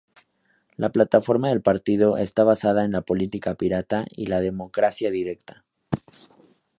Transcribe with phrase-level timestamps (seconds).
[0.77, 5.63] La plataforma del partido está basada en la política pirata y la democracia directa.